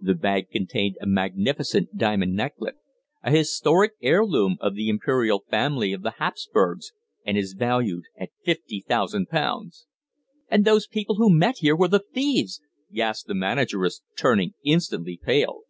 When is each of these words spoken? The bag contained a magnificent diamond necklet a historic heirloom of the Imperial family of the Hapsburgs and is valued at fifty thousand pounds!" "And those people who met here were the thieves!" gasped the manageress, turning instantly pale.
The 0.00 0.14
bag 0.14 0.50
contained 0.52 0.96
a 1.00 1.06
magnificent 1.08 1.96
diamond 1.96 2.36
necklet 2.36 2.76
a 3.24 3.32
historic 3.32 3.94
heirloom 4.00 4.56
of 4.60 4.76
the 4.76 4.88
Imperial 4.88 5.42
family 5.50 5.92
of 5.92 6.02
the 6.02 6.12
Hapsburgs 6.20 6.92
and 7.26 7.36
is 7.36 7.54
valued 7.54 8.04
at 8.16 8.30
fifty 8.44 8.84
thousand 8.86 9.30
pounds!" 9.30 9.88
"And 10.48 10.64
those 10.64 10.86
people 10.86 11.16
who 11.16 11.28
met 11.28 11.56
here 11.58 11.74
were 11.74 11.88
the 11.88 11.98
thieves!" 12.14 12.60
gasped 12.92 13.26
the 13.26 13.34
manageress, 13.34 14.00
turning 14.16 14.52
instantly 14.62 15.18
pale. 15.20 15.62